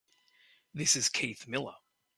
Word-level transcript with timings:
This 0.73 0.95
is 0.95 1.09
Keith 1.09 1.47
Miller. 1.47 1.75